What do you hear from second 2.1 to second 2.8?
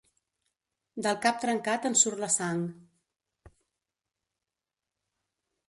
la sang.